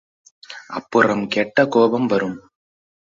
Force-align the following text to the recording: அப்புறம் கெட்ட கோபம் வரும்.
அப்புறம் 0.69 1.23
கெட்ட 1.27 1.67
கோபம் 1.67 2.05
வரும். 2.05 2.37